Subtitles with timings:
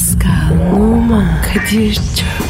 [0.00, 2.49] Pascal, Oman, Kadir çok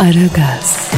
[0.00, 0.90] Aragaz,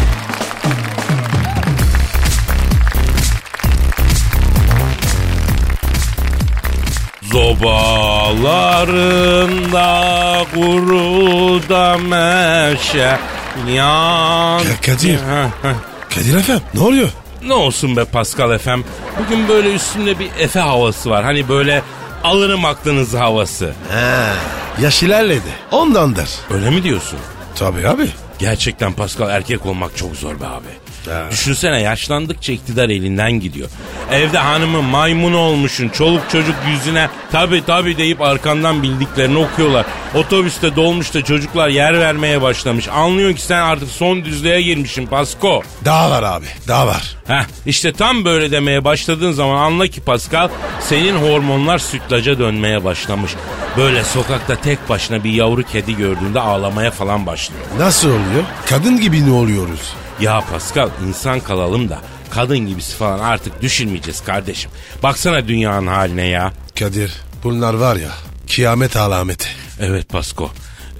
[9.12, 13.18] Zobalarında kuru da meşe
[13.74, 14.58] yan.
[14.58, 15.18] Ya Kadir.
[16.14, 17.08] Kadir efendim ne oluyor?
[17.46, 18.84] Ne olsun be Pascal efem.
[19.18, 21.24] Bugün böyle üstünde bir efe havası var.
[21.24, 21.82] Hani böyle
[22.24, 23.66] alırım aklınızı havası.
[23.90, 24.32] He.
[24.82, 25.48] Yaş ilerledi.
[25.70, 26.28] Ondandır.
[26.54, 27.18] Öyle mi diyorsun?
[27.54, 28.08] Tabii abi.
[28.42, 30.81] Gerçekten Pascal erkek olmak çok zor be abi.
[31.08, 31.24] Ha.
[31.30, 33.68] Düşünsene yaşlandıkça iktidar elinden gidiyor.
[34.12, 35.88] Evde hanımı maymun olmuşsun.
[35.88, 39.86] Çoluk çocuk yüzüne tabi tabi deyip arkandan bildiklerini okuyorlar.
[40.14, 42.88] Otobüste dolmuşta çocuklar yer vermeye başlamış.
[42.88, 45.62] Anlıyor ki sen artık son düzlüğe girmişsin Pasko.
[45.84, 46.46] Daha var abi.
[46.68, 47.16] Daha var.
[47.26, 50.48] Heh, işte tam böyle demeye başladığın zaman anla ki Pascal
[50.80, 53.32] senin hormonlar sütlaca dönmeye başlamış.
[53.76, 57.62] Böyle sokakta tek başına bir yavru kedi gördüğünde ağlamaya falan başlıyor.
[57.78, 58.44] Nasıl oluyor?
[58.66, 59.92] Kadın gibi ne oluyoruz?
[60.22, 61.98] Ya Pascal insan kalalım da
[62.30, 64.70] kadın gibisi falan artık düşünmeyeceğiz kardeşim.
[65.02, 66.52] Baksana dünyanın haline ya.
[66.78, 67.12] Kadir
[67.44, 68.10] bunlar var ya
[68.54, 69.48] kıyamet alameti.
[69.80, 70.50] Evet Pasko.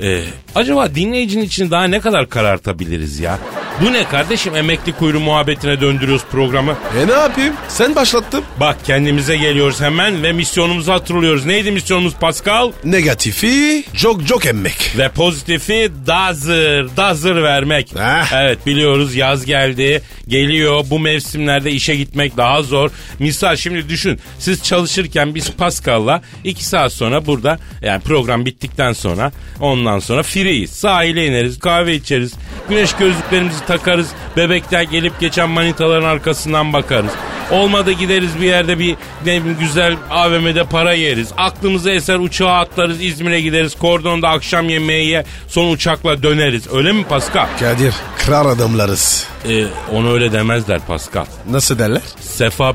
[0.01, 3.39] Ee, acaba dinleyicinin için daha ne kadar karartabiliriz ya?
[3.83, 6.77] Bu ne kardeşim emekli kuyruğu muhabbetine döndürüyoruz programı.
[7.03, 7.55] E ne yapayım?
[7.69, 8.45] Sen başlattın.
[8.61, 11.45] Bak kendimize geliyoruz hemen ve misyonumuzu hatırlıyoruz.
[11.45, 12.73] Neydi misyonumuz Pascal?
[12.85, 14.95] Negatifi çok çok emmek.
[14.99, 17.95] Ve pozitifi dazır, dazır vermek.
[17.99, 18.33] Ah.
[18.33, 20.85] Evet biliyoruz yaz geldi, geliyor.
[20.91, 22.91] Bu mevsimlerde işe gitmek daha zor.
[23.19, 29.33] Misal şimdi düşün, siz çalışırken biz Pascal'la iki saat sonra burada, yani program bittikten sonra
[29.61, 30.71] ondan sonra freeyiz.
[30.71, 32.33] Sahile ineriz, kahve içeriz,
[32.69, 37.11] güneş gözlüklerimizi takarız, bebekler gelip geçen manitaların arkasından bakarız.
[37.51, 38.97] Olmadı gideriz bir yerde bir
[39.27, 41.33] ne bileyim, güzel AVM'de para yeriz.
[41.37, 43.75] Aklımıza eser uçağa atlarız İzmir'e gideriz.
[43.75, 46.73] Kordonda akşam yemeği ye son uçakla döneriz.
[46.73, 47.47] Öyle mi Pascal?
[47.61, 49.27] Kadir kral adamlarız.
[49.49, 51.25] Ee, onu öyle demezler Pascal.
[51.51, 52.03] Nasıl derler?
[52.21, 52.75] Sefa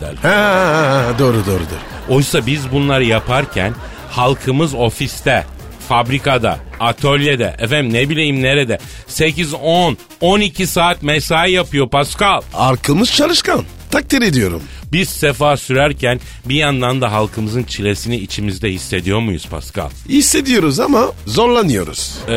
[0.00, 0.16] derler.
[0.22, 2.14] Ha, doğru doğru doğru.
[2.16, 3.74] Oysa biz bunları yaparken
[4.10, 5.44] halkımız ofiste,
[5.88, 12.40] fabrikada, atölyede, efendim ne bileyim nerede 8, 10, 12 saat mesai yapıyor Pascal.
[12.54, 13.64] Arkamız çalışkan.
[13.90, 14.62] Takdir ediyorum.
[14.92, 19.90] Biz sefa sürerken bir yandan da halkımızın çilesini içimizde hissediyor muyuz Pascal?
[20.08, 22.14] Hissediyoruz ama zorlanıyoruz.
[22.28, 22.32] Ee,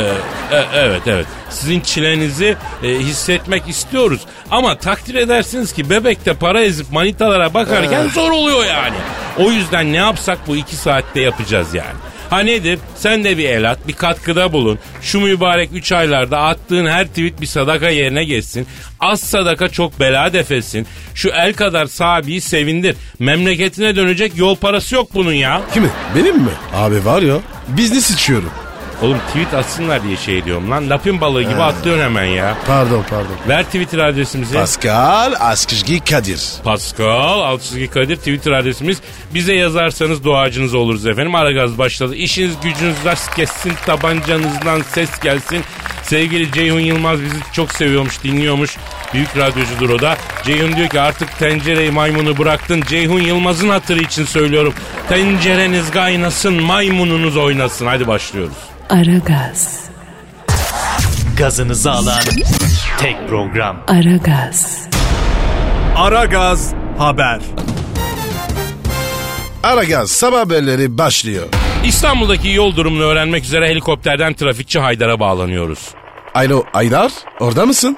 [0.52, 1.26] e- evet evet.
[1.50, 4.22] Sizin çilenizi e, hissetmek istiyoruz.
[4.52, 8.96] Ama takdir edersiniz ki bebekte para ezip manitalara bakarken zor oluyor yani.
[9.38, 11.96] O yüzden ne yapsak bu iki saatte yapacağız yani.
[12.30, 12.80] Ha nedir?
[12.96, 14.80] Sen de bir el at, bir katkıda bulun.
[15.02, 18.68] Şu mübarek 3 aylarda attığın her tweet bir sadaka yerine geçsin.
[19.00, 20.88] Az sadaka çok bela defetsin.
[21.16, 22.96] Şu el kadar sahibi sevindir.
[23.20, 25.62] Memleketine dönecek yol parası yok bunun ya.
[25.74, 25.90] Kimi?
[26.16, 26.52] Benim mi?
[26.74, 27.36] Abi var ya
[27.68, 28.50] business içiyorum.
[29.02, 30.90] Oğlum tweet atsınlar diye şey diyorum lan.
[30.90, 32.58] Lapin balığı gibi atlıyorsun hemen ya.
[32.68, 33.36] Pardon pardon.
[33.48, 34.56] Ver Twitter adresimizi.
[34.56, 36.42] Pascal Askışgi Kadir.
[36.64, 39.02] Pascal Altçizgi Kadir Twitter adresimiz.
[39.34, 41.36] Bize yazarsanız duacınız oluruz efendim.
[41.36, 42.16] Aragaz başladı.
[42.16, 43.74] İşiniz gücünüz rast kessin.
[43.86, 45.62] Tabancanızdan ses gelsin.
[46.04, 48.78] Sevgili Ceyhun Yılmaz bizi çok seviyormuş, dinliyormuş.
[49.14, 50.18] Büyük radyocudur o da.
[50.44, 52.82] Ceyhun diyor ki artık tencereyi maymunu bıraktın.
[52.82, 54.74] Ceyhun Yılmaz'ın hatırı için söylüyorum.
[55.10, 57.86] Tencereniz kaynasın, maymununuz oynasın.
[57.86, 58.75] Hadi başlıyoruz.
[58.90, 59.90] Aragaz,
[61.38, 62.22] Gazınızı alan
[63.00, 63.84] tek program.
[63.88, 64.88] Aragaz,
[65.96, 67.40] Aragaz Haber.
[69.64, 71.48] Aragaz sabah haberleri başlıyor.
[71.86, 75.90] İstanbul'daki yol durumunu öğrenmek üzere helikopterden trafikçi Haydar'a bağlanıyoruz.
[76.36, 77.98] Alo Aydar orada mısın?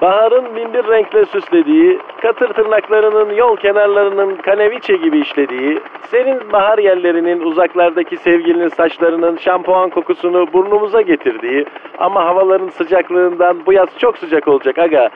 [0.00, 5.78] Baharın binbir renkle süslediği, katır tırnaklarının yol kenarlarının kaneviçe gibi işlediği,
[6.10, 11.64] serin bahar yerlerinin uzaklardaki sevgilinin saçlarının şampuan kokusunu burnumuza getirdiği
[11.98, 15.10] ama havaların sıcaklığından bu yaz çok sıcak olacak aga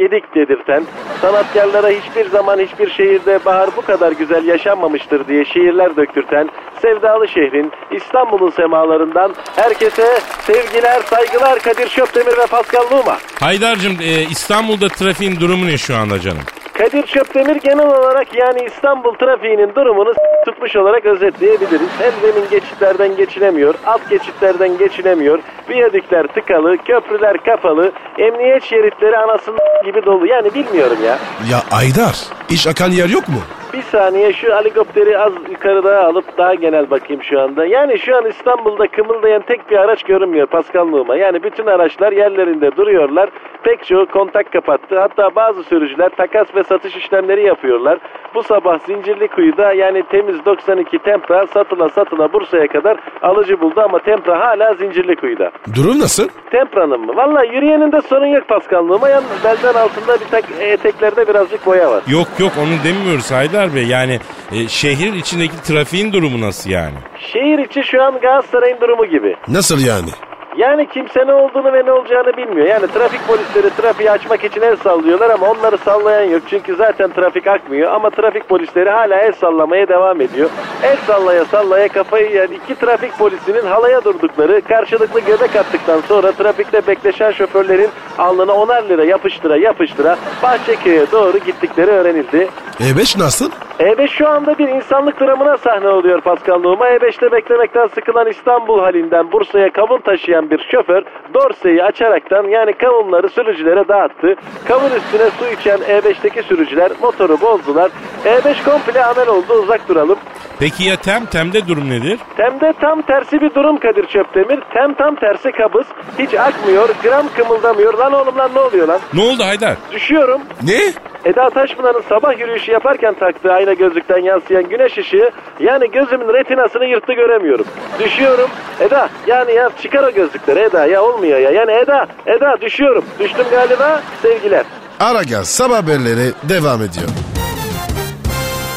[0.00, 0.84] yedik dedirten,
[1.20, 6.48] sanatkarlara hiçbir zaman hiçbir şehirde bahar bu kadar güzel yaşanmamıştır diye şiirler döktürten
[6.82, 13.18] sevdalı şehrin İstanbul'un semalarından herkese sevgiler, saygılar Kadir Şöpdemir ve Pascal Numa.
[13.40, 16.42] Haydar'cığım e, İstanbul'da trafiğin durumu ne şu anda canım?
[16.80, 20.12] Kadir Çöptemir genel olarak yani İstanbul trafiğinin durumunu
[20.44, 21.88] tutmuş olarak özetleyebiliriz.
[21.98, 25.38] Hem zemin geçitlerden geçilemiyor, alt geçitlerden geçilemiyor,
[25.68, 30.26] viyadükler tıkalı, köprüler kapalı, emniyet şeritleri anasının gibi dolu.
[30.26, 31.18] Yani bilmiyorum ya.
[31.50, 32.16] Ya Aydar
[32.50, 33.40] iş akan yer yok mu?
[33.72, 37.66] Bir saniye şu helikopteri az yukarıda alıp daha genel bakayım şu anda.
[37.66, 41.16] Yani şu an İstanbul'da kımıldayan tek bir araç görünmüyor Pascal Numa.
[41.16, 43.30] Yani bütün araçlar yerlerinde duruyorlar.
[43.62, 45.00] Pek çoğu kontak kapattı.
[45.00, 47.98] Hatta bazı sürücüler takas ve satış işlemleri yapıyorlar.
[48.34, 54.40] Bu sabah Zincirlikuyu'da yani temiz 92 Tempra satıla satıla Bursa'ya kadar alıcı buldu ama Tempra
[54.40, 55.50] hala Zincirlikuyu'da.
[55.76, 56.28] Durum nasıl?
[56.50, 57.16] Tempra'nın mı?
[57.16, 59.08] Valla yürüyeninde sorun yok Pascal Numa.
[59.08, 62.02] Yalnız belden altında bir tak eteklerde birazcık boya var.
[62.08, 63.86] Yok yok onu demiyoruz Haydar Bey.
[63.86, 64.18] Yani
[64.52, 66.94] e, şehir içindeki trafiğin durumu nasıl yani?
[67.18, 69.36] Şehir içi şu an Galatasaray'ın durumu gibi.
[69.48, 70.10] Nasıl yani?
[70.56, 72.66] Yani kimse ne olduğunu ve ne olacağını bilmiyor.
[72.66, 76.42] Yani trafik polisleri trafiği açmak için el sallıyorlar ama onları sallayan yok.
[76.50, 80.50] Çünkü zaten trafik akmıyor ama trafik polisleri hala el sallamaya devam ediyor.
[80.82, 86.86] El sallaya sallaya kafayı yiyen iki trafik polisinin halaya durdukları karşılıklı göbek attıktan sonra trafikte
[86.86, 92.48] bekleşen şoförlerin alnına onar lira yapıştıra yapıştıra Bahçeköy'e doğru gittikleri öğrenildi.
[92.80, 93.50] E5 nasıl?
[93.80, 96.88] E5 şu anda bir insanlık dramına sahne oluyor Pascal Numa.
[96.88, 101.02] E5'te beklemekten sıkılan İstanbul halinden Bursa'ya kavun taşıyan bir şoför
[101.34, 104.34] dorseyi açaraktan yani kavunları sürücülere dağıttı.
[104.68, 107.90] Kavun üstüne su içen E5'teki sürücüler motoru bozdular.
[108.24, 110.18] E5 komple amel oldu uzak duralım.
[110.58, 111.26] Peki ya Tem?
[111.26, 112.18] Tem'de durum nedir?
[112.36, 114.60] Tem'de tam tersi bir durum Kadir Çöptemir.
[114.74, 115.86] Tem tam tersi kabız.
[116.18, 117.94] Hiç akmıyor, gram kımıldamıyor.
[117.94, 119.00] Lan oğlum lan ne oluyor lan?
[119.14, 119.76] Ne oldu Haydar?
[119.92, 120.40] Düşüyorum.
[120.62, 120.92] Ne?
[121.24, 125.30] Eda Taşpınar'ın sabah yürüyüşü yaparken taktığı ayna gözlükten yansıyan güneş ışığı
[125.60, 127.66] yani gözümün retinasını yırttı göremiyorum.
[127.98, 128.50] Düşüyorum.
[128.80, 131.50] Eda yani ya çıkar o gözlükleri Eda ya olmuyor ya.
[131.50, 133.04] Yani Eda, Eda düşüyorum.
[133.18, 134.64] Düştüm galiba sevgiler.
[135.00, 137.08] Aragaz sabah haberleri devam ediyor.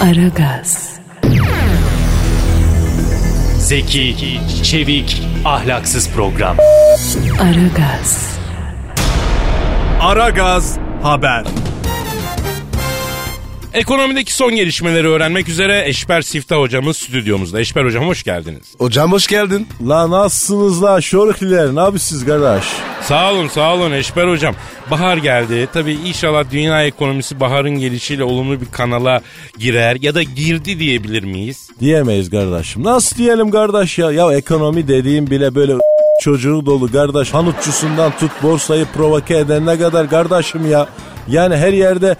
[0.03, 0.99] Aragaz,
[3.57, 6.57] Zeki, çevik, ahlaksız program.
[7.41, 8.39] Aragaz,
[10.01, 11.43] Aragaz Haber.
[13.73, 17.59] Ekonomideki son gelişmeleri öğrenmek üzere Eşber Siftah hocamız stüdyomuzda.
[17.59, 18.75] Eşber hocam hoş geldiniz.
[18.77, 19.67] Hocam hoş geldin.
[19.87, 22.63] La nasılsınız la şorikliler ne yapıyorsunuz kardeş?
[23.01, 24.55] Sağ olun sağ olun Eşber hocam.
[24.91, 25.67] Bahar geldi.
[25.73, 29.21] Tabii inşallah dünya ekonomisi baharın gelişiyle olumlu bir kanala
[29.57, 31.69] girer ya da girdi diyebilir miyiz?
[31.79, 32.83] Diyemeyiz kardeşim.
[32.83, 34.11] Nasıl diyelim kardeş ya?
[34.11, 35.73] Ya ekonomi dediğim bile böyle
[36.21, 37.33] çocuğu dolu kardeş.
[37.33, 40.87] Hanutçusundan tut borsayı provoke edenine kadar kardeşim ya.
[41.27, 42.15] Yani her yerde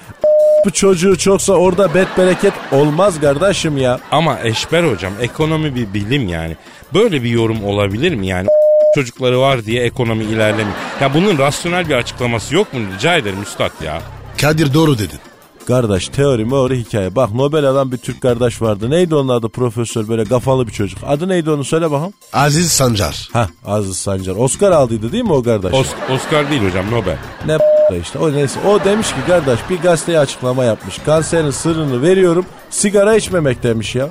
[0.66, 4.00] bu çocuğu çoksa orada bet bereket olmaz kardeşim ya.
[4.12, 6.56] Ama Eşber hocam ekonomi bir bilim yani.
[6.94, 8.48] Böyle bir yorum olabilir mi yani?
[8.96, 10.78] Çocukları var diye ekonomi ilerlemiyor.
[11.02, 12.80] Ya bunun rasyonel bir açıklaması yok mu?
[12.98, 14.02] Rica ederim üstad ya.
[14.42, 15.20] Kadir doğru dedin.
[15.68, 17.16] Kardeş teori meori hikaye.
[17.16, 18.90] Bak Nobel alan bir Türk kardeş vardı.
[18.90, 21.00] Neydi onun adı profesör böyle kafalı bir çocuk.
[21.08, 22.14] Adı neydi onu söyle bakalım.
[22.34, 23.30] Aziz Sancar.
[23.34, 24.36] Hah Aziz Sancar.
[24.36, 25.72] Oscar aldıydı değil mi o kardeş?
[25.74, 27.18] Os- Oscar değil hocam Nobel.
[27.48, 27.58] Ne
[27.92, 28.60] da işte o neyse.
[28.68, 30.98] O demiş ki kardeş bir gazeteye açıklama yapmış.
[31.06, 34.10] Kanserin sırrını veriyorum sigara içmemek demiş ya.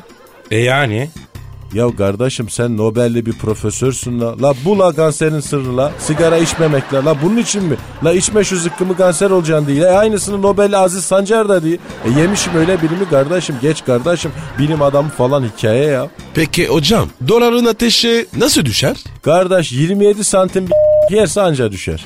[0.50, 1.10] E yani?
[1.74, 4.42] Ya kardeşim sen Nobel'li bir profesörsün la.
[4.42, 5.92] La bu la kanserin sırrı la.
[5.98, 7.04] Sigara içmemek la.
[7.04, 7.76] La bunun için mi?
[8.04, 9.84] La içme şu zıkkımı kanser olacaksın diye.
[9.84, 11.78] E aynısını Nobel'li Aziz Sancar da diye.
[12.04, 13.56] E yemişim öyle bilimi kardeşim.
[13.62, 14.30] Geç kardeşim.
[14.58, 16.08] Bilim adamı falan hikaye ya.
[16.34, 18.96] Peki hocam doların ateşi nasıl düşer?
[19.22, 20.68] Kardeş 27 santim
[21.11, 22.04] bir yerse anca düşer.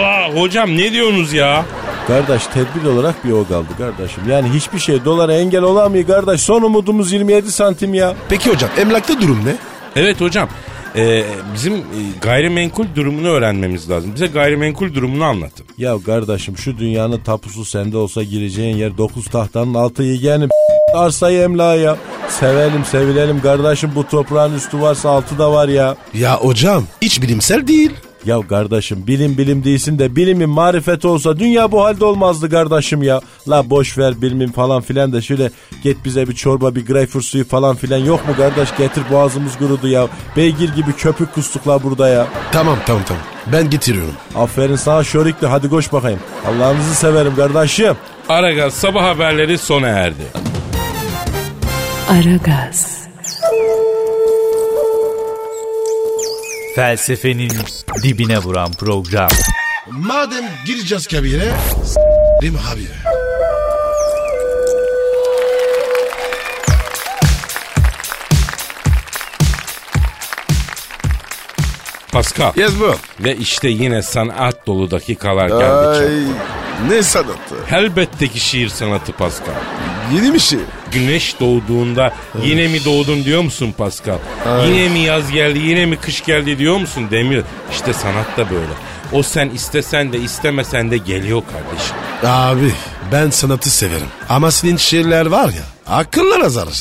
[0.00, 1.64] Allah hocam ne diyorsunuz ya?
[2.08, 4.22] Kardeş tedbir olarak bir o kaldı kardeşim.
[4.30, 6.40] Yani hiçbir şey dolara engel olamıyor kardeş.
[6.40, 8.14] Son umudumuz 27 santim ya.
[8.28, 9.54] Peki hocam emlakta durum ne?
[9.96, 10.48] Evet hocam.
[10.96, 11.80] e, bizim e,
[12.22, 14.12] gayrimenkul durumunu öğrenmemiz lazım.
[14.14, 15.66] Bize gayrimenkul durumunu anlatın.
[15.78, 20.48] Ya kardeşim şu dünyanın tapusu sende olsa gireceğin yer 9 tahtanın altı yeğenim.
[20.94, 21.96] Arsayı emlağı ya.
[22.28, 25.96] Sevelim sevilelim kardeşim bu toprağın üstü varsa altı da var ya.
[26.14, 27.90] Ya hocam hiç bilimsel değil.
[28.26, 33.20] Ya kardeşim bilim bilim değilsin de bilimin marifeti olsa dünya bu halde olmazdı kardeşim ya.
[33.48, 35.50] La boş ver bilimin falan filan da şöyle
[35.82, 39.88] git bize bir çorba bir greyfurt suyu falan filan yok mu kardeş getir boğazımız kurudu
[39.88, 40.08] ya.
[40.36, 42.26] Beygir gibi köpük kustuk la burada ya.
[42.52, 44.14] Tamam tamam tamam ben getiriyorum.
[44.34, 46.20] Aferin sana şörikli hadi koş bakayım.
[46.46, 47.96] Allah'ınızı severim kardeşim.
[48.28, 50.22] Aragaz sabah haberleri sona erdi.
[52.08, 53.01] Aragaz,
[56.74, 57.52] Felsefenin
[58.02, 59.28] dibine vuran program.
[59.90, 61.52] Madem gireceğiz kabire
[61.84, 62.86] s**rim abi.
[72.12, 72.52] Pascal.
[72.56, 72.94] Yes bu.
[73.24, 75.64] Ve işte yine sanat dolu dakikalar geldi.
[75.64, 75.98] Ay.
[75.98, 76.61] canım.
[76.88, 77.54] Ne sanatı?
[77.72, 79.54] Elbette ki şiir sanatı Pascal.
[80.14, 80.58] Yeni bir şey.
[80.92, 84.18] Güneş doğduğunda yine mi doğdun diyor musun Pascal?
[84.66, 87.44] Yine mi yaz geldi yine mi kış geldi diyor musun demiyor.
[87.72, 88.72] İşte sanat da böyle.
[89.12, 91.96] O sen istesen de istemesen de geliyor kardeşim.
[92.24, 92.72] Abi
[93.12, 94.06] ben sanatı severim.
[94.28, 96.78] Ama senin şiirler var ya akıllar azalır.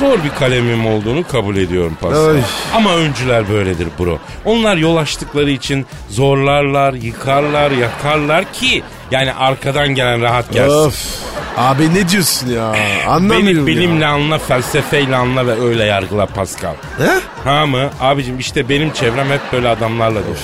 [0.00, 2.28] Zor bir kalemim olduğunu kabul ediyorum Pascal.
[2.28, 2.40] Ay.
[2.74, 4.18] Ama öncüler böyledir bro.
[4.44, 10.76] Onlar yol açtıkları için zorlarlar, yıkarlar, yakarlar ki yani arkadan gelen rahat gelsin.
[10.76, 11.04] Of.
[11.56, 12.74] Abi ne diyorsun ya?
[13.08, 13.80] Anlamıyorum Beni ya.
[13.80, 16.74] bilimle anla, felsefeyle anla ve öyle yargıla Pascal.
[16.98, 17.10] He?
[17.44, 17.90] Ha mı?
[18.00, 20.36] Abicim işte benim çevrem hep böyle adamlarla dolu.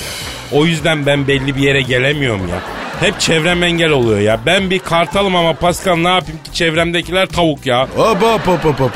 [0.53, 2.61] O yüzden ben belli bir yere gelemiyorum ya.
[3.01, 4.41] Hep çevrem engel oluyor ya.
[4.47, 7.89] Ben bir kartalım ama Pascal ne yapayım ki çevremdekiler tavuk ya.
[7.97, 8.93] Hop hop hop hop hop.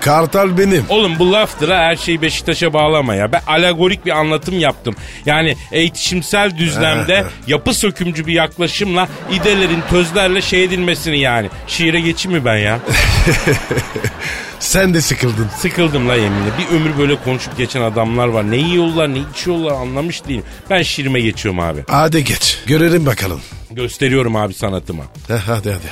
[0.00, 0.84] Kartal benim.
[0.88, 3.32] Oğlum bu laftır ha her şeyi Beşiktaş'a bağlama ya.
[3.32, 4.94] Ben alegorik bir anlatım yaptım.
[5.26, 11.48] Yani eğitimsel düzlemde yapı sökümcü bir yaklaşımla idelerin tözlerle şey edilmesini yani.
[11.66, 12.78] Şiire geçeyim mi ben ya?
[14.60, 15.46] Sen de sıkıldın.
[15.58, 16.50] Sıkıldım la yeminle.
[16.58, 18.50] Bir ömür böyle konuşup geçen adamlar var.
[18.50, 20.44] Ne yiyorlar ne içiyorlar anlamış değilim.
[20.70, 21.84] Ben şiirime geçiyorum abi.
[21.88, 22.58] Hadi geç.
[22.66, 23.40] Görelim bakalım.
[23.70, 25.02] Gösteriyorum abi sanatımı.
[25.28, 25.90] Heh, hadi hadi.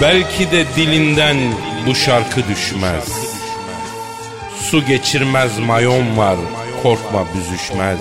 [0.00, 1.36] Belki de dilinden
[1.86, 3.04] bu şarkı düşmez.
[4.62, 6.36] Su geçirmez mayon var,
[6.82, 7.98] korkma büzüşmez.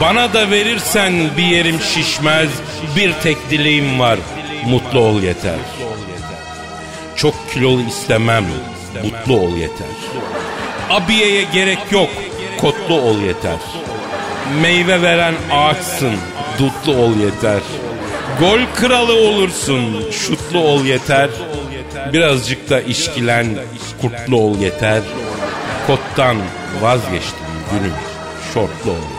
[0.00, 2.48] Bana da verirsen bir yerim şişmez,
[2.96, 4.18] bir tek dileğim var,
[4.66, 5.58] mutlu ol yeter.
[7.16, 8.44] Çok kilolu istemem,
[9.04, 9.86] mutlu ol yeter.
[10.90, 12.08] Abiyeye gerek yok,
[12.60, 13.58] kotlu ol yeter.
[14.62, 16.14] Meyve veren ağaçsın,
[16.58, 17.60] dutlu ol yeter.
[18.40, 21.30] Gol kralı olursun, şutlu ol yeter.
[22.12, 23.46] Birazcık da işkilen,
[24.00, 25.02] kurtlu ol yeter.
[25.86, 26.36] Kottan
[26.82, 27.94] vazgeçtim gülüm,
[28.54, 29.15] şortlu ol.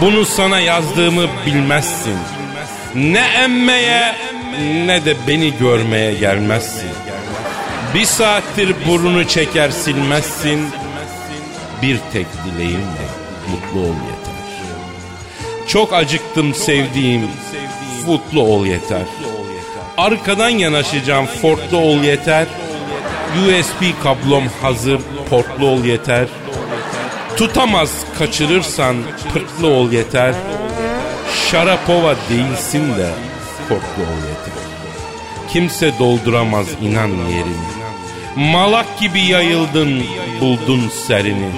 [0.00, 2.16] Bunu sana yazdığımı bilmezsin.
[2.94, 4.14] Ne emmeye
[4.86, 6.90] ne de beni görmeye gelmezsin.
[7.94, 10.66] Bir saattir burnunu çeker silmezsin.
[11.82, 13.06] Bir tek dileğim de
[13.50, 14.34] mutlu ol yeter.
[15.66, 17.28] Çok acıktım sevdiğim,
[18.06, 19.02] mutlu ol yeter.
[19.96, 22.46] Arkadan yanaşacağım, fortlu ol yeter.
[23.34, 26.26] USB kablom hazır, portlu ol yeter.
[27.36, 28.96] Tutamaz kaçırırsan
[29.32, 30.34] pırtlı ol yeter.
[31.50, 33.10] Şarapova değilsin de
[33.68, 34.62] korklu ol yeter.
[35.52, 37.84] Kimse dolduramaz inan yerini.
[38.36, 40.02] Malak gibi yayıldın
[40.40, 41.50] buldun serini.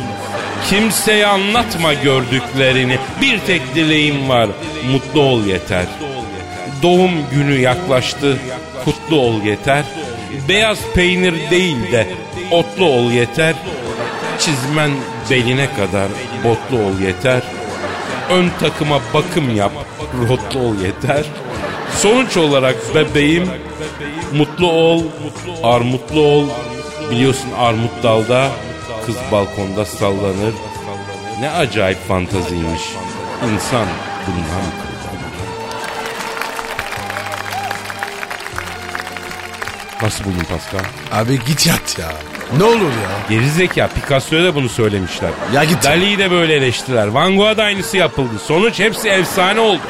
[0.70, 2.98] Kimseye anlatma gördüklerini.
[3.22, 4.48] Bir tek dileğim var
[4.92, 5.86] mutlu ol yeter.
[6.82, 8.38] Doğum günü yaklaştı
[8.84, 9.84] kutlu ol yeter.
[10.48, 12.06] Beyaz peynir değil de
[12.50, 13.54] otlu ol yeter.
[14.38, 14.90] Çizmen
[15.30, 16.08] beline kadar
[16.44, 17.42] botlu ol yeter.
[18.30, 19.72] Ön takıma bakım yap
[20.28, 21.24] rotlu ol yeter.
[21.96, 23.50] Sonuç olarak bebeğim
[24.32, 25.02] mutlu ol,
[25.62, 26.48] armutlu ol.
[27.10, 28.48] Biliyorsun armut dalda,
[29.06, 30.54] kız balkonda sallanır.
[31.40, 32.82] Ne acayip fantaziymiş.
[33.52, 33.86] İnsan
[34.26, 34.85] bundan
[40.02, 40.80] Nasıl buldun Pascal?
[41.12, 42.12] Abi git yat ya.
[42.58, 43.10] Ne olur ya.
[43.30, 45.30] Gerizeka Picasso'ya da bunu söylemişler.
[45.54, 45.84] Ya git.
[45.84, 47.06] Dali'yi de böyle eleştiler.
[47.06, 48.38] Van Gogh'a da aynısı yapıldı.
[48.46, 49.80] Sonuç hepsi efsane oldu.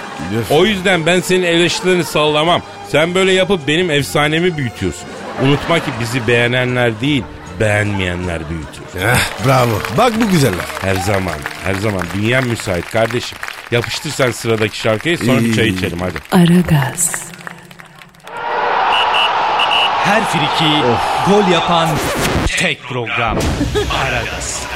[0.41, 0.51] Üf.
[0.51, 2.63] O yüzden ben senin eleştirilerini sallamam.
[2.89, 5.09] Sen böyle yapıp benim efsanemi büyütüyorsun.
[5.43, 7.25] Unutma ki bizi beğenenler değil,
[7.61, 9.01] beğenmeyenler büyütür.
[9.09, 9.81] Heh, bravo.
[9.99, 10.65] Bak bu güzeller.
[10.83, 11.35] Her zaman,
[11.65, 12.03] her zaman.
[12.15, 13.39] Dünya müsait kardeşim.
[13.71, 16.43] Yapıştır sen sıradaki şarkıyı sonra bir çay içelim hadi.
[16.43, 17.23] Aragaz,
[20.07, 20.73] Her friki
[21.27, 21.89] gol yapan
[22.47, 23.39] tek program.
[23.91, 24.67] Aragaz.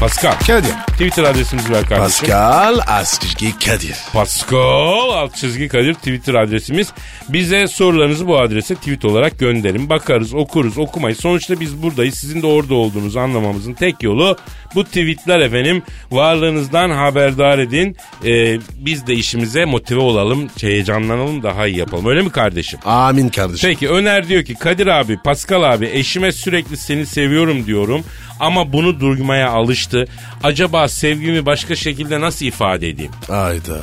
[0.00, 0.72] Pascal, Kadir.
[0.86, 2.28] Twitter adresimizi ver kardeşim.
[2.28, 3.96] Pascal Askışki Kadir.
[4.12, 6.88] Pascal alt çizgi Kadir Twitter adresimiz.
[7.28, 9.88] Bize sorularınızı bu adrese tweet olarak gönderin.
[9.88, 11.20] Bakarız, okuruz, okumayız.
[11.20, 12.14] Sonuçta biz buradayız.
[12.14, 14.36] Sizin de orada olduğunuzu anlamamızın tek yolu
[14.74, 15.82] bu tweetler efendim.
[16.10, 17.96] Varlığınızdan haberdar edin.
[18.24, 22.06] Ee, biz de işimize motive olalım, heyecanlanalım, daha iyi yapalım.
[22.06, 22.80] Öyle mi kardeşim?
[22.84, 23.70] Amin kardeşim.
[23.70, 28.04] Peki Öner diyor ki Kadir abi, Pascal abi eşime sürekli seni seviyorum diyorum
[28.40, 30.08] ama bunu duymaya alıştı.
[30.42, 33.12] Acaba sevgimi başka şekilde nasıl ifade edeyim?
[33.28, 33.78] Ayda.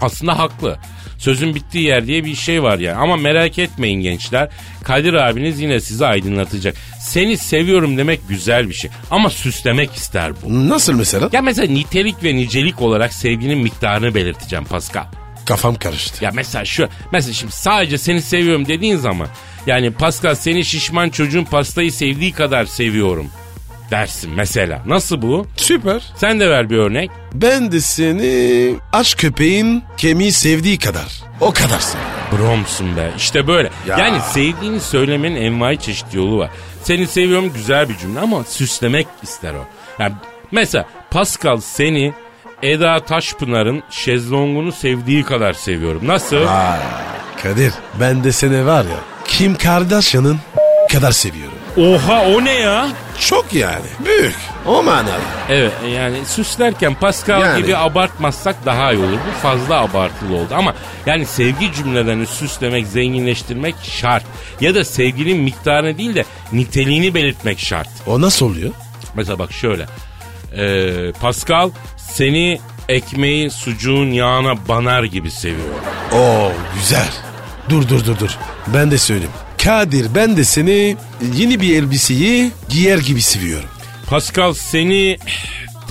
[0.00, 0.78] Aslında haklı.
[1.18, 2.96] Sözün bittiği yer diye bir şey var yani.
[2.98, 4.48] Ama merak etmeyin gençler.
[4.84, 6.74] Kadir abiniz yine sizi aydınlatacak.
[7.00, 8.90] Seni seviyorum demek güzel bir şey.
[9.10, 10.68] Ama süslemek ister bu.
[10.68, 11.28] Nasıl mesela?
[11.32, 15.04] Ya mesela nitelik ve nicelik olarak sevginin miktarını belirteceğim Pascal.
[15.46, 16.24] kafam karıştı.
[16.24, 19.28] Ya mesela şu mesela şimdi sadece seni seviyorum dediğin zaman
[19.66, 23.26] yani Pascal seni şişman çocuğun pastayı sevdiği kadar seviyorum
[23.90, 24.82] dersin mesela.
[24.86, 25.46] Nasıl bu?
[25.56, 26.02] Süper.
[26.16, 27.10] Sen de ver bir örnek.
[27.34, 31.22] Ben de seni aç köpeğin kemiği sevdiği kadar.
[31.40, 32.18] O kadar seviyorum.
[32.32, 33.10] Bromsun be.
[33.16, 33.70] İşte böyle.
[33.88, 33.98] Ya.
[33.98, 36.50] Yani sevdiğini söylemenin envai çeşit yolu var.
[36.82, 39.64] Seni seviyorum güzel bir cümle ama süslemek ister o.
[39.98, 40.12] Yani
[40.52, 42.12] mesela Pascal seni
[42.62, 46.02] Eda Taşpınar'ın şezlongunu sevdiği kadar seviyorum.
[46.08, 46.36] Nasıl?
[46.36, 46.78] Vay
[47.42, 50.38] Kadir ben de seni var ya Kim Kardashian'ın
[50.92, 51.57] kadar seviyorum.
[51.78, 52.88] Oha o ne ya?
[53.20, 53.86] Çok yani.
[54.04, 54.34] Büyük.
[54.66, 55.10] O manada.
[55.48, 57.62] Evet e, yani süslerken Pascal Yani.
[57.62, 59.18] gibi abartmazsak daha iyi olur.
[59.28, 60.74] Bu fazla abartılı oldu ama
[61.06, 64.24] yani sevgi cümlelerini süslemek, zenginleştirmek şart.
[64.60, 67.88] Ya da sevginin miktarını değil de niteliğini belirtmek şart.
[68.06, 68.70] O nasıl oluyor?
[69.14, 69.86] Mesela bak şöyle.
[70.56, 75.68] Ee, Pascal seni ekmeği sucuğun yağına banar gibi seviyor.
[76.12, 77.08] Oo güzel.
[77.68, 78.30] Dur dur dur dur.
[78.66, 79.32] Ben de söyleyeyim.
[79.64, 80.96] Kadir ben de seni
[81.34, 83.68] yeni bir elbiseyi giyer gibi seviyorum.
[84.06, 85.18] Pascal seni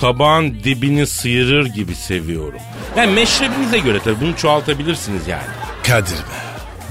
[0.00, 2.60] tabağın dibini sıyırır gibi seviyorum.
[2.96, 5.42] Yani meşrebinize göre tabii bunu çoğaltabilirsiniz yani.
[5.86, 6.38] Kadir be.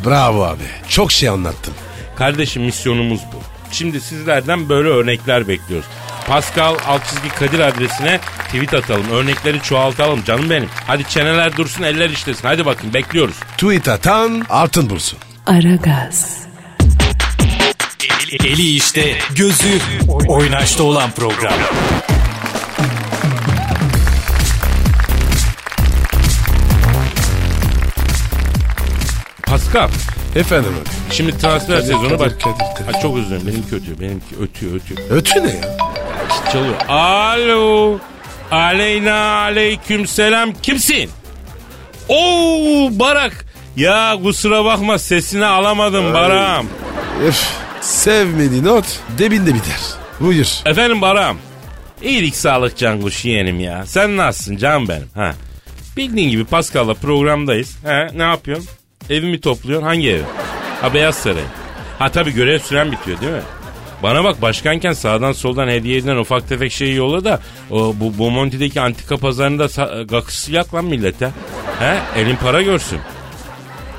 [0.06, 0.64] Bravo abi.
[0.90, 1.74] Çok şey anlattın.
[2.16, 3.38] Kardeşim misyonumuz bu.
[3.72, 5.88] Şimdi sizlerden böyle örnekler bekliyoruz.
[6.28, 9.10] Pascal alt çizgi Kadir adresine tweet atalım.
[9.12, 10.70] Örnekleri çoğaltalım canım benim.
[10.88, 12.48] Hadi çeneler dursun eller işlesin.
[12.48, 13.36] Hadi bakın bekliyoruz.
[13.58, 15.20] Tweet atan altın bulsun.
[15.46, 16.38] Aragaz,
[18.32, 19.80] Eli işte, gözü
[20.28, 21.54] oynaşta olan program.
[29.46, 29.90] Pascal
[30.36, 30.72] Efendim
[31.12, 32.86] şimdi transfer sezonu Kadir.
[32.86, 34.00] Ha, çok özür dilerim benimki ötüyor.
[34.00, 35.10] Benimki ötüyor ötüyor.
[35.10, 35.78] Ötü ne ya?
[36.52, 36.76] Çalıyor.
[36.88, 38.00] Alo.
[38.52, 40.54] Aleyna aleyküm selam.
[40.54, 41.10] Kimsin?
[42.10, 43.46] Oo Barak.
[43.76, 46.70] Ya kusura bakma sesini alamadım Barak'ım.
[47.88, 49.80] Sevmediğin ot debinde biter.
[50.20, 50.48] Buyur.
[50.66, 51.38] Efendim Barak'ım.
[52.02, 53.86] İyilik sağlık canguş yeğenim ya.
[53.86, 55.08] Sen nasılsın can benim?
[55.16, 55.34] Ha.
[55.98, 57.78] Bildiğin gibi Pascal'la programdayız.
[57.84, 58.68] He, ne yapıyorsun?
[59.10, 59.88] Evimi topluyorsun.
[59.88, 60.24] Hangi evi?
[60.82, 61.44] Ha Beyaz Saray.
[62.00, 63.42] Ha tabii görev süren bitiyor değil mi?
[64.04, 67.40] Bana bak başkanken sağdan soldan hediye edilen ufak tefek şeyi yolla da
[67.72, 71.30] o, bu Bomonti'deki antika pazarında gakısı yak lan millete.
[71.80, 73.00] He elin para görsün.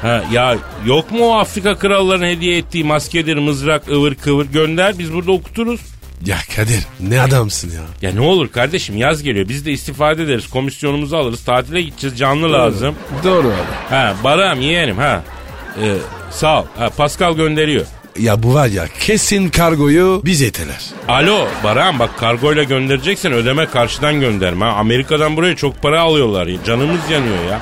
[0.02, 0.56] Ha, ya
[0.87, 5.80] yok mu o Afrika krallarının hediye ettiği maskedir, mızrak, ıvır kıvır gönder biz burada okuturuz.
[6.26, 8.08] Ya Kadir ne adamsın ya.
[8.08, 12.52] Ya ne olur kardeşim yaz geliyor biz de istifade ederiz komisyonumuzu alırız tatile gideceğiz canlı
[12.52, 12.94] lazım.
[13.24, 13.94] Doğru abi.
[13.94, 15.22] Ha Baram yeğenim ha.
[15.82, 15.94] Ee,
[16.30, 16.66] sağ ol.
[16.78, 17.87] Ha, Pascal gönderiyor.
[18.18, 20.84] Ya bu var ya kesin kargoyu biz yeteler.
[21.08, 24.64] Alo Baran bak kargoyla göndereceksen ödeme karşıdan gönderme.
[24.64, 24.70] Ha.
[24.70, 26.48] Amerika'dan buraya çok para alıyorlar.
[26.66, 27.61] Canımız yanıyor ya.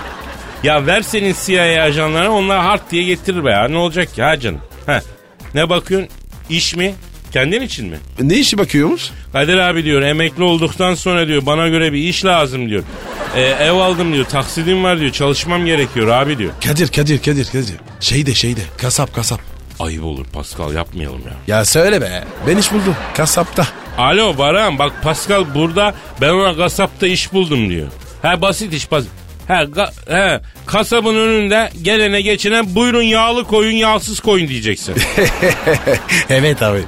[0.66, 3.68] Ya ver senin CIA ajanlarına onlar hard diye getirir be ya.
[3.68, 4.61] Ne olacak ya canım?
[4.87, 5.00] Ha.
[5.55, 6.11] Ne bakıyorsun?
[6.50, 6.94] İş mi?
[7.33, 7.96] Kendin için mi?
[8.20, 9.11] Ne işi bakıyormuş?
[9.33, 12.83] Kadir abi diyor emekli olduktan sonra diyor bana göre bir iş lazım diyor.
[13.37, 16.52] Ee, ev aldım diyor taksidim var diyor çalışmam gerekiyor abi diyor.
[16.64, 17.76] Kadir Kadir Kadir Kadir.
[18.00, 19.40] Şeyde şeyde kasap kasap.
[19.81, 21.57] Ayıp olur Pascal yapmayalım ya.
[21.57, 22.24] Ya söyle be.
[22.46, 22.96] Ben iş buldum.
[23.14, 23.66] Kasapta.
[23.98, 27.88] Alo Baran bak Pascal burada ben ona kasapta iş buldum diyor.
[28.22, 29.11] Ha basit iş basit.
[29.49, 34.95] Ha, ga- he, kasabın önünde gelene geçene buyurun yağlı koyun yağsız koyun diyeceksin.
[36.31, 36.83] evet abi.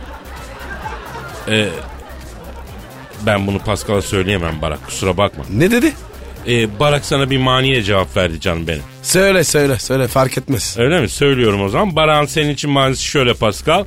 [3.27, 5.45] ben bunu Pascal'a söyleyemem Barak kusura bakma.
[5.51, 5.93] Ne dedi?
[6.49, 8.83] Ee, Barak sana bir maniye cevap verdi canım benim.
[9.03, 10.77] Söyle söyle söyle fark etmez.
[10.79, 11.09] Öyle mi?
[11.09, 11.97] Söylüyorum o zaman.
[11.97, 13.85] Baran senin için manisi şöyle Pascal.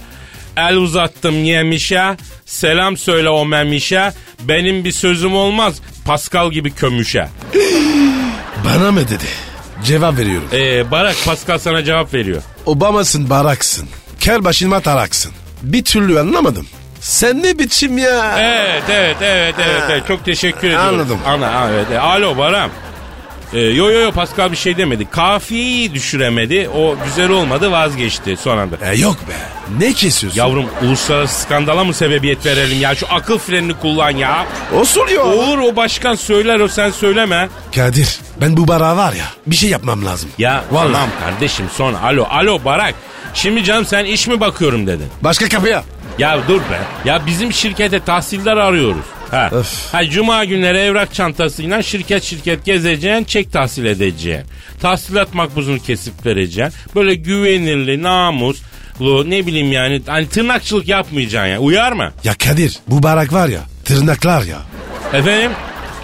[0.57, 2.17] El uzattım yemişe.
[2.45, 4.11] Selam söyle o memişe.
[4.43, 5.81] Benim bir sözüm olmaz.
[6.05, 7.27] Pascal gibi kömüşe.
[8.65, 9.23] Bana mı dedi?
[9.83, 10.47] Cevap veriyorum.
[10.53, 12.41] Ee, Barak Pascal sana cevap veriyor.
[12.65, 13.89] Obamasın baraksın.
[14.19, 15.31] Kel başıma taraksın.
[15.61, 16.67] Bir türlü anlamadım.
[16.99, 18.35] Sen ne biçim ya?
[18.39, 20.07] Evet evet evet evet, evet.
[20.07, 20.87] çok teşekkür ediyorum.
[20.87, 21.19] Anladım.
[21.25, 21.99] Ana evet.
[21.99, 22.69] Alo Baran.
[23.53, 25.07] Ee, yo yo yo Pascal bir şey demedi.
[25.11, 26.69] Kafiyeyi düşüremedi.
[26.75, 28.91] O güzel olmadı vazgeçti son anda.
[28.91, 29.33] E, yok be.
[29.85, 30.39] Ne kesiyorsun?
[30.39, 32.95] Yavrum uluslararası skandala mı sebebiyet verelim ya?
[32.95, 34.45] Şu akıl frenini kullan ya.
[34.79, 35.23] O soruyor.
[35.25, 37.49] Olur o başkan söyler o sen söyleme.
[37.75, 40.29] Kadir ben bu bara var ya bir şey yapmam lazım.
[40.37, 40.91] Ya Vallahi.
[40.93, 42.93] tamam kardeşim sonra alo alo Barak.
[43.33, 45.07] Şimdi canım sen iş mi bakıyorum dedin.
[45.21, 45.83] Başka kapıya.
[46.19, 46.79] Ya dur be.
[47.05, 49.05] Ya bizim şirkete tahsildar arıyoruz.
[49.31, 49.49] Ha.
[49.51, 49.93] Öf.
[49.93, 54.47] ha cuma günleri evrak çantasıyla şirket şirket gezeceksin, çek tahsil edeceksin.
[54.81, 56.79] Tahsilat makbuzunu kesip vereceksin.
[56.95, 61.59] Böyle güvenirli, namuslu ne bileyim yani hani tırnakçılık yapmayacaksın ya.
[61.59, 62.11] Uyar mı?
[62.23, 64.57] Ya Kadir bu barak var ya tırnaklar ya.
[65.13, 65.51] Efendim?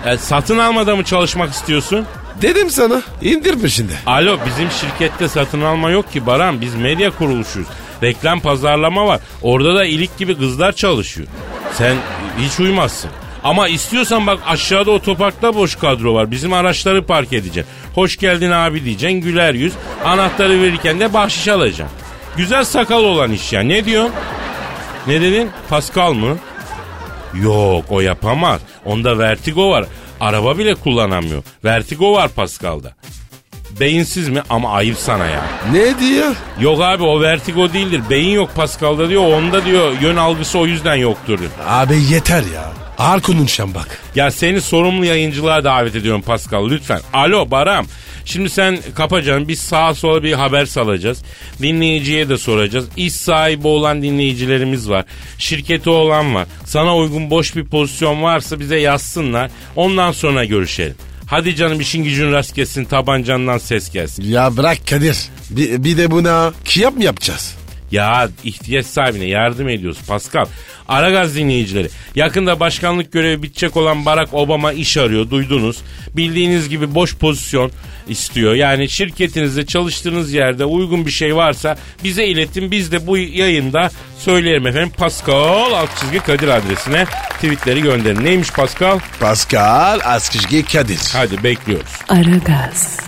[0.06, 2.06] E, satın almada mı çalışmak istiyorsun?
[2.42, 3.94] Dedim sana indir peşinde.
[4.06, 6.62] Alo bizim şirkette satın alma yok ki Baran.
[6.62, 7.68] Biz medya kuruluşuyuz.
[8.04, 9.20] Reklam pazarlama var.
[9.42, 11.28] Orada da ilik gibi kızlar çalışıyor.
[11.78, 11.96] Sen
[12.38, 13.10] hiç uymazsın.
[13.44, 16.32] Ama istiyorsan bak aşağıda otoparkta boş kadro var.
[16.32, 17.74] Bizim araçları park edeceksin.
[17.96, 19.22] Hoş geldin abi diyeceksin.
[19.22, 19.74] Güler yüz.
[20.06, 21.98] Anahtarı verirken de bahşiş alacaksın.
[22.38, 23.62] Güzel sakal olan iş ya.
[23.62, 24.14] Ne diyorsun?
[25.08, 25.50] Ne dedin?
[25.70, 26.38] Pascal mı?
[27.34, 28.62] Yok o yapamaz.
[28.86, 29.86] Onda vertigo var.
[30.20, 31.44] Araba bile kullanamıyor.
[31.66, 32.96] Vertigo var Pascal'da.
[33.80, 34.42] Beyinsiz mi?
[34.50, 35.44] Ama ayıp sana ya.
[35.72, 36.36] Ne diyor?
[36.60, 38.02] Yok abi o vertigo değildir.
[38.10, 39.24] Beyin yok Pascal'da diyor.
[39.24, 41.52] Onda diyor yön algısı o yüzden yoktur diyor.
[41.68, 42.72] Abi yeter ya.
[42.98, 44.00] Ağır konuşan bak.
[44.16, 47.00] Ya seni sorumlu yayıncılığa davet ediyorum Pascal lütfen.
[47.14, 47.86] Alo Baram.
[48.26, 51.24] Şimdi sen kapacaksın biz sağa sola bir haber salacağız.
[51.62, 52.86] Dinleyiciye de soracağız.
[52.98, 55.06] İş sahibi olan dinleyicilerimiz var.
[55.38, 56.48] Şirketi olan var.
[56.66, 59.52] Sana uygun boş bir pozisyon varsa bize yazsınlar.
[59.76, 60.96] Ondan sonra görüşelim.
[61.28, 64.24] Hadi canım işin gücün rast gelsin tabancandan ses gelsin.
[64.24, 65.30] Ya bırak Kadir.
[65.50, 67.56] Bir, bir de buna kıyap mı yapacağız?
[67.92, 70.46] Ya ihtiyaç sahibine yardım ediyoruz Pascal.
[70.88, 71.90] Aragaz dinleyicileri.
[72.16, 75.78] Yakında başkanlık görevi bitecek olan Barack Obama iş arıyor duydunuz.
[76.16, 77.72] Bildiğiniz gibi boş pozisyon
[78.08, 78.54] istiyor.
[78.54, 82.72] Yani şirketinizde çalıştığınız yerde uygun bir şey varsa bize iletin.
[82.72, 84.92] Biz de bu yayında söyleyelim efendim.
[84.98, 88.26] Pascal alt çizgi Kadir adresine tweetleri gönderin.
[88.26, 89.00] Neymiş Pascal?
[89.20, 91.00] Pascal Askışgi Kadir.
[91.14, 91.92] Hadi bekliyoruz.
[92.10, 93.00] Aragaz,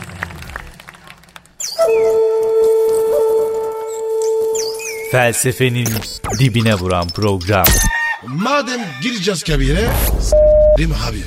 [5.11, 5.87] Felsefenin
[6.39, 7.65] dibine vuran program.
[8.27, 9.87] Madem gireceğiz kabire
[10.21, 11.23] s**rim abi.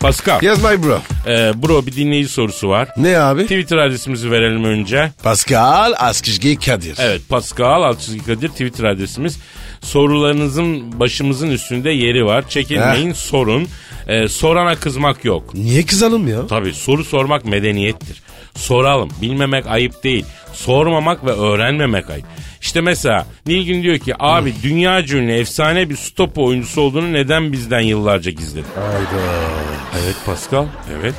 [0.00, 0.38] Pascal.
[0.42, 0.98] Yes my bro.
[1.26, 2.88] Ee, bro bir dinleyici sorusu var.
[2.96, 3.42] Ne abi?
[3.42, 5.10] Twitter adresimizi verelim önce.
[5.22, 6.96] Pascal Askışgi Kadir.
[7.00, 9.38] Evet Pascal alt çizgi Kadir Twitter adresimiz.
[9.80, 12.48] Sorularınızın başımızın üstünde yeri var.
[12.48, 13.68] Çekinmeyin sorun.
[14.08, 15.54] Ee, sorana kızmak yok.
[15.54, 16.46] Niye kızalım ya?
[16.46, 18.22] Tabii soru sormak medeniyettir.
[18.56, 19.10] Soralım.
[19.22, 20.24] Bilmemek ayıp değil.
[20.52, 22.26] Sormamak ve öğrenmemek ayıp.
[22.60, 27.80] İşte mesela Nilgün diyor ki abi dünya ünlü efsane bir stop oyuncusu olduğunu neden bizden
[27.80, 28.66] yıllarca gizledin?
[30.04, 30.66] Evet Pascal.
[31.00, 31.14] Evet.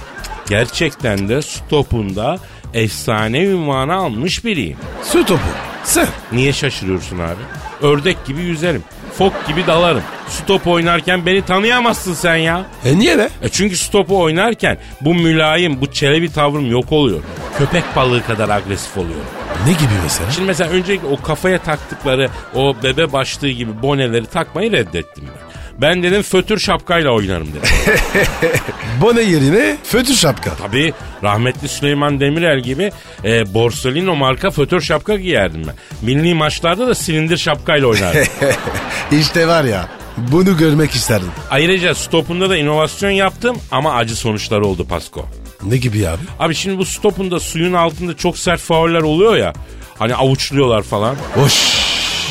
[0.49, 2.37] Gerçekten de stopunda
[2.73, 4.77] efsane ünvanı almış biriyim.
[5.03, 5.41] Su topu.
[5.83, 6.07] Sen.
[6.31, 7.41] Niye şaşırıyorsun abi?
[7.81, 8.83] Ördek gibi yüzerim.
[9.17, 10.03] Fok gibi dalarım.
[10.27, 12.65] Stop oynarken beni tanıyamazsın sen ya.
[12.85, 13.29] E niye be?
[13.41, 17.19] E çünkü stopu oynarken bu mülayim, bu çelebi tavrım yok oluyor.
[17.57, 19.19] Köpek balığı kadar agresif oluyor.
[19.65, 20.31] Ne gibi mesela?
[20.31, 25.50] Şimdi mesela öncelikle o kafaya taktıkları o bebe başlığı gibi boneleri takmayı reddettim ben.
[25.81, 27.69] Ben dedim fötür şapkayla oynarım dedim.
[29.01, 30.55] Bone yerine fötür şapka.
[30.55, 32.91] Tabii rahmetli Süleyman Demirel gibi
[33.25, 35.75] e, Borsalino marka fötür şapka giyerdim ben.
[36.01, 38.23] Milli maçlarda da silindir şapkayla oynardım.
[39.11, 41.31] işte var ya bunu görmek isterdim.
[41.49, 45.25] Ayrıca stopunda da inovasyon yaptım ama acı sonuçları oldu Pasko.
[45.63, 46.21] Ne gibi abi?
[46.39, 49.53] Abi şimdi bu stopunda suyun altında çok sert fauller oluyor ya.
[49.99, 51.15] Hani avuçluyorlar falan.
[51.35, 51.81] Hoş.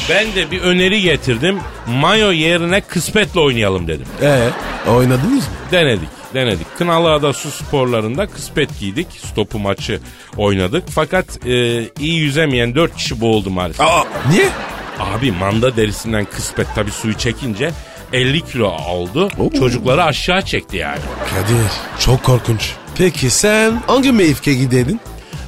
[0.08, 1.58] Ben de bir öneri getirdim.
[1.86, 4.06] Mayo yerine kısmetle oynayalım dedim.
[4.22, 4.48] Ee,
[4.90, 5.54] oynadınız mı?
[5.72, 6.66] Denedik, denedik.
[6.78, 9.06] Kınalıada su sporlarında kıspet giydik.
[9.24, 10.00] Stopu maçı
[10.36, 10.84] oynadık.
[10.94, 13.80] Fakat e, iyi yüzemeyen 4 kişi boğuldu maalesef.
[13.86, 14.48] Aa, niye?
[15.00, 17.70] Abi manda derisinden kıspet tabii suyu çekince
[18.12, 19.28] 50 kilo oldu.
[19.58, 21.00] Çocukları aşağı çekti yani.
[21.30, 21.56] Kadir
[22.00, 22.72] çok korkunç.
[22.98, 25.00] Peki sen hangi mevke giderdin?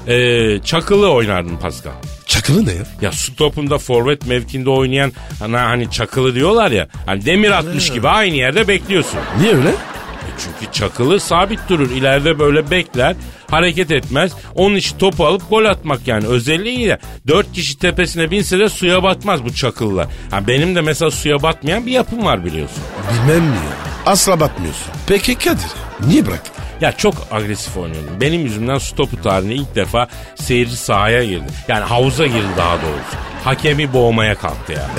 [0.06, 1.92] E, çakılı oynardın Pascal.
[2.42, 2.82] Çakılı ne ya?
[3.00, 6.88] Ya su topunda forvet mevkinde oynayan hani, hani çakılı diyorlar ya.
[7.06, 9.18] Hani demir atmış gibi aynı yerde bekliyorsun.
[9.40, 9.68] Niye öyle?
[9.68, 11.90] E çünkü çakılı sabit durur.
[11.90, 13.16] İleride böyle bekler.
[13.50, 14.32] Hareket etmez.
[14.54, 16.26] Onun için topu alıp gol atmak yani.
[16.26, 20.06] Özelliği de dört kişi tepesine binse de suya batmaz bu çakılılar.
[20.30, 22.82] Ha benim de mesela suya batmayan bir yapım var biliyorsun.
[23.12, 23.91] Bilmem mi ya?
[24.06, 24.92] Asla batmıyorsun.
[25.06, 25.66] Peki Kadir
[26.06, 26.52] niye bıraktın?
[26.80, 28.20] Ya çok agresif oynuyordum.
[28.20, 31.52] Benim yüzümden stopu tarihinde ilk defa seyirci sahaya girdi.
[31.68, 33.16] Yani havuza girdi daha doğrusu.
[33.44, 34.90] Hakemi boğmaya kalktı ya.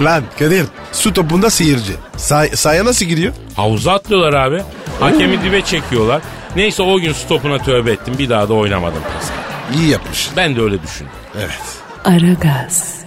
[0.04, 1.92] Lan Kadir su topunda seyirci.
[2.16, 3.32] Say sahaya nasıl giriyor?
[3.56, 4.62] Havuza atlıyorlar abi.
[5.00, 6.22] Hakemi dibe çekiyorlar.
[6.56, 8.14] Neyse o gün stopuna tövbe ettim.
[8.18, 9.78] Bir daha da oynamadım Pascal.
[9.80, 10.28] İyi yapmış.
[10.36, 11.12] Ben de öyle düşündüm.
[11.38, 11.60] Evet.
[12.04, 12.97] Aragaz,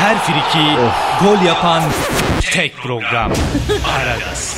[0.00, 0.76] Her friki
[1.24, 1.82] gol yapan
[2.52, 3.32] tek program.
[3.96, 4.56] Aragaz.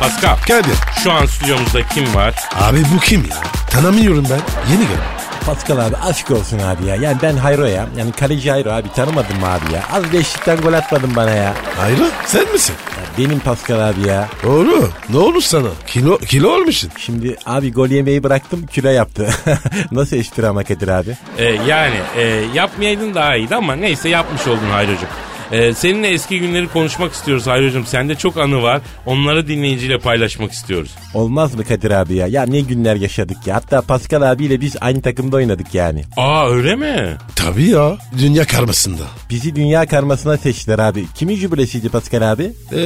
[0.00, 0.76] Pascal Kadir.
[1.04, 2.34] şu an stüdyomuzda kim var?
[2.60, 3.36] Abi bu kim ya?
[3.70, 4.40] Tanımıyorum ben.
[4.72, 5.19] Yeni gel.
[5.46, 6.96] Pascal abi aşk olsun abi ya.
[6.96, 7.86] Yani ben Hayro ya.
[7.98, 9.82] Yani kaleci Hayro abi tanımadım mı abi ya?
[9.92, 11.54] Az beşlikten gol atmadın bana ya.
[11.82, 12.74] Ayrı sen misin?
[12.96, 14.28] ya benim Pascal abi ya.
[14.42, 14.88] Doğru.
[15.10, 15.68] Ne olur sana?
[15.86, 16.90] Kilo, kilo olmuşsun.
[16.98, 19.28] Şimdi abi gol yemeyi bıraktım kilo yaptı.
[19.92, 21.16] Nasıl espri ama Kadir abi?
[21.38, 22.22] E, yani e,
[22.54, 25.08] yapmayaydın daha iyiydi ama neyse yapmış oldun Hayro'cum.
[25.52, 27.86] E, seninle eski günleri konuşmak istiyoruz Hayro'cum.
[27.86, 28.80] Sende çok anı var.
[29.06, 30.90] Onları dinleyiciyle paylaşmak istiyoruz.
[31.14, 32.26] Olmaz mı Kadir abi ya?
[32.26, 33.54] Ya ne günler yaşadık ya.
[33.56, 36.02] Hatta Pascal abiyle biz aynı takımda oynadık yani.
[36.16, 37.16] Aa öyle mi?
[37.36, 37.96] Tabii ya.
[38.18, 39.02] Dünya karmasında.
[39.30, 41.04] Bizi dünya karmasına seçtiler abi.
[41.14, 42.52] Kimin jübilesiydi Pascal abi?
[42.72, 42.76] Ee,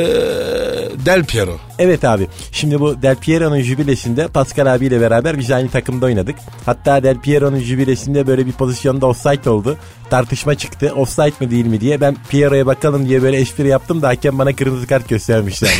[1.07, 1.57] Del Piero.
[1.79, 2.27] Evet abi.
[2.53, 6.37] Şimdi bu Del Piero'nun jübilesinde Pascal abiyle beraber biz aynı takımda oynadık.
[6.67, 9.77] Hatta Del Piero'nun jübilesinde böyle bir pozisyonda offside oldu.
[10.11, 10.93] Tartışma çıktı.
[10.97, 12.01] Offside mi değil mi diye.
[12.01, 12.17] Ben
[12.55, 15.71] Piero'ya bakalım diye böyle espri yaptım da hakem bana kırmızı kart göstermişler.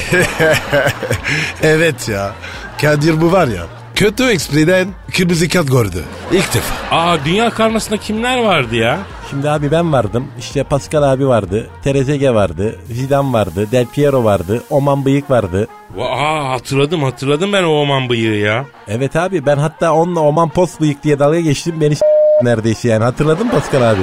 [1.63, 2.33] evet ya.
[2.81, 3.63] Kadir bu var ya.
[3.95, 6.05] Kötü espriden kırmızı kart gördü.
[6.33, 6.97] İlk defa.
[6.97, 8.99] Aa dünya karmasında kimler vardı ya?
[9.31, 10.27] Şimdi abi ben vardım.
[10.39, 11.71] İşte Pascal abi vardı.
[11.85, 12.77] Terezege vardı.
[12.91, 13.67] Zidane vardı.
[13.73, 14.63] Del Piero vardı.
[14.71, 15.69] Oman Bıyık vardı.
[15.97, 18.65] Va- Aa hatırladım hatırladım ben o Oman bıyığı ya.
[18.89, 21.81] Evet abi ben hatta onunla Oman Post Bıyık diye dalga geçtim.
[21.81, 21.95] Beni
[22.43, 23.05] neredeyse yani.
[23.05, 24.01] Hatırladın mı Pascal abi?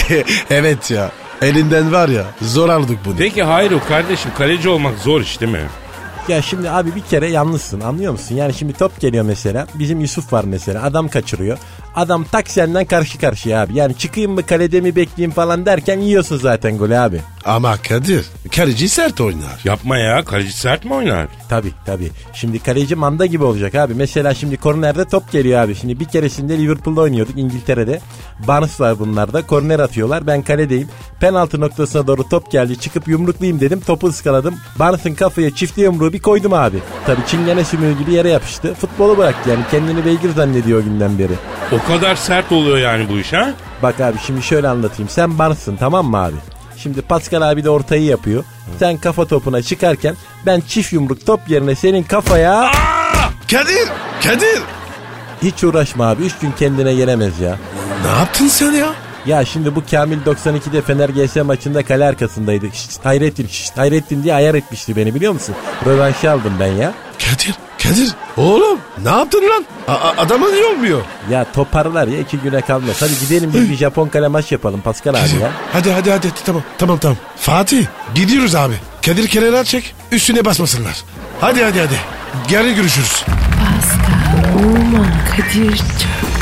[0.50, 1.10] evet ya.
[1.44, 3.14] Elinden var ya zor aldık bunu.
[3.18, 5.66] Peki Hayro kardeşim kaleci olmak zor iş değil mi?
[6.28, 8.34] Ya şimdi abi bir kere yalnızsın anlıyor musun?
[8.34, 9.66] Yani şimdi top geliyor mesela.
[9.74, 10.82] Bizim Yusuf var mesela.
[10.82, 11.58] Adam kaçırıyor.
[11.96, 13.74] Adam tak senden karşı karşıya abi.
[13.74, 17.20] Yani çıkayım mı kalede mi bekleyeyim falan derken yiyorsun zaten golü abi.
[17.44, 18.26] Ama Kadir
[18.56, 19.60] kaleci sert oynar.
[19.64, 21.26] Yapma ya kaleci sert mi oynar?
[21.48, 22.10] Tabi tabi.
[22.32, 23.94] Şimdi kaleci manda gibi olacak abi.
[23.94, 25.74] Mesela şimdi kornerde top geliyor abi.
[25.74, 28.00] Şimdi bir keresinde Liverpool'da oynuyorduk İngiltere'de.
[28.48, 29.46] Barnes var bunlarda.
[29.46, 30.26] Korner atıyorlar.
[30.26, 30.88] Ben kaledeyim.
[31.20, 32.80] Penaltı noktasına doğru top geldi.
[32.80, 33.80] Çıkıp yumruklayayım dedim.
[33.80, 34.54] Topu ıskaladım.
[34.78, 36.78] Barnes'ın kafaya çiftli yumruğu bir koydum abi.
[37.06, 38.74] Tabi çingene sümüğü gibi yere yapıştı.
[38.74, 39.62] Futbolu bıraktı yani.
[39.70, 41.32] Kendini beygir zannediyor o günden beri.
[41.72, 43.50] O kadar sert oluyor yani bu iş ha?
[43.82, 45.08] Bak abi şimdi şöyle anlatayım.
[45.08, 46.34] Sen Barnes'ın tamam mı abi?
[46.76, 48.44] Şimdi Pascal abi de ortayı yapıyor.
[48.78, 50.14] Sen kafa topuna çıkarken
[50.46, 52.72] ben çift yumruk top yerine senin kafaya...
[53.50, 53.88] Kadir!
[54.24, 54.62] Kadir!
[55.42, 56.22] Hiç uğraşma abi.
[56.22, 57.56] Üç gün kendine gelemez ya.
[58.04, 58.86] Ne yaptın sen ya?
[59.26, 62.66] Ya şimdi bu Kamil 92'de Fener GS maçında kale arkasındaydı.
[62.72, 65.54] Şşt, Hayrettin, şşt, Hayrettin diye ayar etmişti beni biliyor musun?
[65.86, 66.94] Rövanşı aldım ben ya.
[67.18, 67.54] Kadir!
[67.88, 68.10] Kadir!
[68.36, 69.64] Oğlum ne yaptın lan?
[69.88, 71.00] A- a- adamın iyi olmuyor.
[71.30, 72.96] Ya toparlar ya iki güne kalmaz.
[73.00, 75.50] Hadi gidelim bir, bir Japon kale maç yapalım Pascal abi ya.
[75.72, 77.16] Hadi hadi hadi tamam tamam tamam.
[77.36, 78.74] Fatih gidiyoruz abi.
[79.06, 81.02] Kadir kenara çek üstüne basmasınlar.
[81.40, 81.94] Hadi hadi hadi.
[82.54, 83.24] Yarın görüşürüz.
[83.24, 86.33] Pascal, Oman, Kadir çok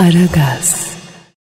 [0.00, 0.89] Aragaz.